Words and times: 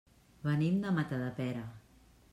Venim 0.47 0.79
de 0.85 0.95
Matadepera. 0.97 1.65